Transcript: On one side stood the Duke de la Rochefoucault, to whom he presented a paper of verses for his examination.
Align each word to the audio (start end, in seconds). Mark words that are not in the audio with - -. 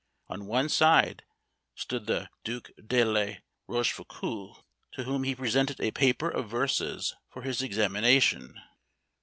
On 0.29 0.47
one 0.47 0.67
side 0.67 1.25
stood 1.75 2.07
the 2.07 2.31
Duke 2.43 2.71
de 2.83 3.03
la 3.03 3.33
Rochefoucault, 3.67 4.63
to 4.93 5.03
whom 5.03 5.23
he 5.23 5.35
presented 5.35 5.79
a 5.79 5.91
paper 5.91 6.27
of 6.27 6.49
verses 6.49 7.13
for 7.29 7.43
his 7.43 7.61
examination. 7.61 8.59